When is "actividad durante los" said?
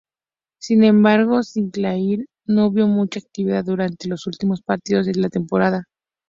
3.19-4.25